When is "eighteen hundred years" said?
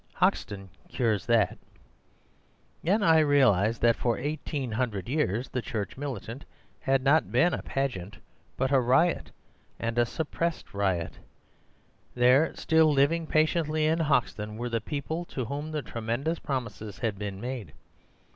4.17-5.47